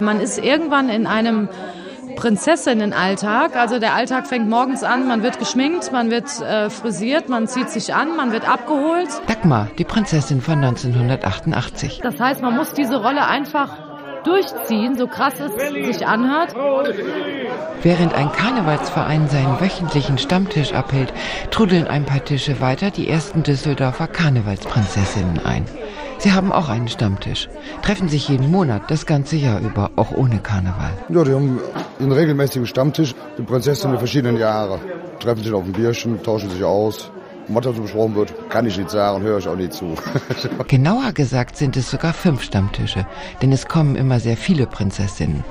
Man 0.00 0.20
ist 0.20 0.38
irgendwann 0.38 0.88
in 0.88 1.06
einem 1.06 1.48
Prinzessinnenalltag. 2.16 3.54
Also 3.56 3.78
der 3.78 3.94
Alltag 3.94 4.26
fängt 4.26 4.48
morgens 4.48 4.82
an, 4.82 5.06
man 5.06 5.22
wird 5.22 5.38
geschminkt, 5.38 5.92
man 5.92 6.10
wird 6.10 6.40
äh, 6.40 6.70
frisiert, 6.70 7.28
man 7.28 7.46
zieht 7.46 7.70
sich 7.70 7.94
an, 7.94 8.16
man 8.16 8.32
wird 8.32 8.48
abgeholt. 8.48 9.08
Dagmar, 9.28 9.68
die 9.78 9.84
Prinzessin 9.84 10.40
von 10.40 10.64
1988. 10.64 12.00
Das 12.02 12.18
heißt, 12.18 12.42
man 12.42 12.56
muss 12.56 12.72
diese 12.72 12.96
Rolle 12.96 13.26
einfach 13.26 13.86
durchziehen, 14.24 14.96
so 14.96 15.06
krass 15.06 15.34
es 15.38 15.52
sich 15.86 16.06
anhört. 16.06 16.54
Während 17.82 18.14
ein 18.14 18.32
Karnevalsverein 18.32 19.28
seinen 19.28 19.60
wöchentlichen 19.60 20.18
Stammtisch 20.18 20.72
abhält, 20.72 21.12
trudeln 21.50 21.86
ein 21.86 22.04
paar 22.04 22.24
Tische 22.24 22.60
weiter 22.60 22.90
die 22.90 23.08
ersten 23.08 23.44
Düsseldorfer 23.44 24.08
Karnevalsprinzessinnen 24.08 25.46
ein. 25.46 25.64
Sie 26.26 26.32
haben 26.32 26.50
auch 26.50 26.68
einen 26.68 26.88
Stammtisch, 26.88 27.48
treffen 27.82 28.08
sich 28.08 28.28
jeden 28.28 28.50
Monat, 28.50 28.90
das 28.90 29.06
ganze 29.06 29.36
Jahr 29.36 29.60
über, 29.60 29.92
auch 29.94 30.10
ohne 30.10 30.40
Karneval. 30.40 30.90
Ja, 31.08 31.22
die 31.22 31.32
haben 31.32 31.60
einen 32.00 32.10
regelmäßigen 32.10 32.66
Stammtisch, 32.66 33.14
die 33.38 33.42
Prinzessinnen 33.42 33.92
der 33.92 34.00
verschiedenen 34.00 34.36
Jahre. 34.36 34.80
Treffen 35.20 35.44
sich 35.44 35.52
auf 35.52 35.64
ein 35.64 35.72
Bierchen, 35.72 36.20
tauschen 36.24 36.50
sich 36.50 36.64
aus. 36.64 37.12
Was 37.46 37.62
da 37.62 37.72
so 37.72 37.80
besprochen 37.80 38.16
wird, 38.16 38.50
kann 38.50 38.66
ich 38.66 38.76
nicht 38.76 38.90
sagen, 38.90 39.22
höre 39.22 39.38
ich 39.38 39.46
auch 39.46 39.54
nicht 39.54 39.72
zu. 39.72 39.94
Genauer 40.66 41.12
gesagt 41.12 41.56
sind 41.56 41.76
es 41.76 41.92
sogar 41.92 42.12
fünf 42.12 42.42
Stammtische, 42.42 43.06
denn 43.40 43.52
es 43.52 43.68
kommen 43.68 43.94
immer 43.94 44.18
sehr 44.18 44.36
viele 44.36 44.66
Prinzessinnen. 44.66 45.44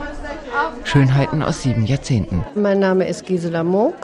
Schönheiten 0.84 1.42
aus 1.42 1.62
sieben 1.62 1.86
Jahrzehnten. 1.86 2.44
Mein 2.54 2.80
Name 2.80 3.08
ist 3.08 3.26
Gisela 3.26 3.64
Moog 3.64 3.96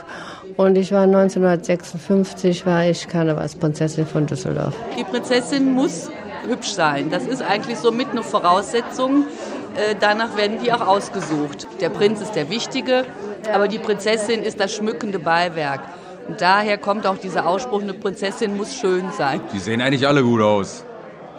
und 0.55 0.77
ich 0.77 0.93
war 0.93 1.03
1956 1.03 2.65
war 2.65 2.85
ich 2.85 3.09
Karnevalsprinzessin 3.09 4.05
von 4.05 4.25
Düsseldorf. 4.25 4.73
Die 4.97 5.03
Prinzessin 5.03 5.73
muss 5.73 6.09
hübsch 6.47 6.71
sein. 6.71 7.09
Das 7.09 7.25
ist 7.25 7.41
eigentlich 7.41 7.77
so 7.77 7.91
mit 7.91 8.09
eine 8.11 8.23
Voraussetzung. 8.23 9.25
Äh, 9.75 9.95
danach 9.99 10.35
werden 10.35 10.57
die 10.63 10.73
auch 10.73 10.85
ausgesucht. 10.85 11.67
Der 11.79 11.89
Prinz 11.89 12.21
ist 12.21 12.33
der 12.33 12.49
Wichtige, 12.49 13.05
aber 13.53 13.67
die 13.67 13.79
Prinzessin 13.79 14.43
ist 14.43 14.59
das 14.59 14.73
schmückende 14.73 15.19
Beiwerk. 15.19 15.81
Und 16.27 16.41
daher 16.41 16.77
kommt 16.77 17.07
auch 17.07 17.17
dieser 17.17 17.47
Ausspruch, 17.47 17.81
eine 17.81 17.93
Prinzessin 17.93 18.55
muss 18.57 18.75
schön 18.75 19.11
sein. 19.17 19.41
Die 19.53 19.59
sehen 19.59 19.81
eigentlich 19.81 20.07
alle 20.07 20.23
gut 20.23 20.41
aus. 20.41 20.85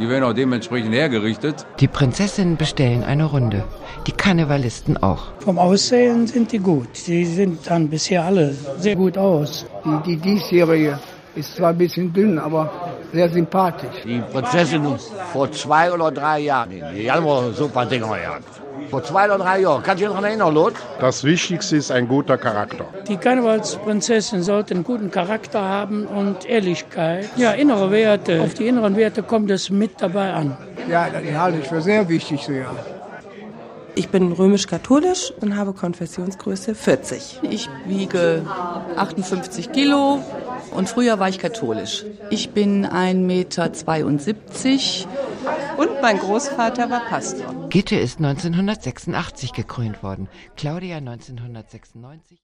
Die 0.00 0.08
werden 0.08 0.24
auch 0.24 0.32
dementsprechend 0.32 0.94
hergerichtet. 0.94 1.66
Die 1.78 1.86
Prinzessinnen 1.86 2.56
bestellen 2.56 3.04
eine 3.04 3.24
Runde. 3.24 3.64
Die 4.06 4.12
Karnevalisten 4.12 4.96
auch. 4.96 5.32
Vom 5.40 5.58
Aussehen 5.58 6.26
sind 6.26 6.50
die 6.52 6.58
gut. 6.58 6.88
Die 7.06 7.24
sind 7.24 7.68
dann 7.68 7.88
bisher 7.88 8.24
alle 8.24 8.54
sehr 8.78 8.96
gut 8.96 9.18
aus. 9.18 9.66
Die, 9.84 10.16
die 10.16 10.16
diesjährige 10.16 10.98
ist 11.36 11.56
zwar 11.56 11.70
ein 11.70 11.78
bisschen 11.78 12.12
dünn, 12.12 12.38
aber 12.38 12.70
sehr 13.12 13.28
sympathisch. 13.28 14.02
Die 14.04 14.20
Prinzessin 14.32 14.96
vor 15.32 15.50
zwei 15.52 15.92
oder 15.92 16.10
drei 16.10 16.40
Jahren, 16.40 16.70
die 16.70 17.10
haben 17.10 17.24
wir 17.24 17.52
super 17.52 17.86
Dinger 17.86 18.08
gehabt. 18.08 18.44
Vor 18.90 19.02
zwei 19.04 19.26
oder 19.26 19.38
drei 19.38 19.60
Jahren. 19.60 19.82
Kannst 19.82 20.02
du 20.02 20.06
dich 20.06 20.14
noch 20.14 20.22
erinnern, 20.22 20.52
Lot? 20.52 20.74
Das 21.00 21.24
Wichtigste 21.24 21.76
ist 21.76 21.90
ein 21.90 22.08
guter 22.08 22.36
Charakter. 22.36 22.84
Die 23.08 23.16
Karnevalsprinzessin 23.16 24.42
sollte 24.42 24.74
einen 24.74 24.84
guten 24.84 25.10
Charakter 25.10 25.62
haben 25.62 26.06
und 26.06 26.44
Ehrlichkeit. 26.44 27.28
Ja, 27.36 27.52
innere 27.52 27.90
Werte. 27.90 28.42
Auf 28.42 28.54
die 28.54 28.66
inneren 28.66 28.96
Werte 28.96 29.22
kommt 29.22 29.50
es 29.50 29.70
mit 29.70 30.02
dabei 30.02 30.32
an. 30.32 30.56
Ja, 30.90 31.08
die 31.08 31.36
halte 31.36 31.58
ich 31.58 31.68
für 31.68 31.80
sehr 31.80 32.08
wichtig. 32.08 32.44
Sehr. 32.44 32.66
Ich 33.94 34.08
bin 34.08 34.32
römisch-katholisch 34.32 35.32
und 35.40 35.56
habe 35.56 35.74
Konfessionsgröße 35.74 36.74
40. 36.74 37.40
Ich 37.42 37.68
wiege 37.86 38.44
58 38.96 39.72
Kilo 39.72 40.22
und 40.74 40.88
früher 40.88 41.18
war 41.18 41.28
ich 41.28 41.38
katholisch. 41.38 42.04
Ich 42.30 42.50
bin 42.50 42.86
1,72 42.86 43.14
Meter 43.14 43.70
und 45.76 46.00
mein 46.00 46.18
Großvater 46.18 46.90
war 46.90 47.00
Pastor. 47.00 47.68
Gitte 47.68 47.96
ist 47.96 48.18
1986 48.18 49.52
gekrönt 49.52 50.02
worden, 50.02 50.28
Claudia 50.56 50.96
1996. 50.96 52.38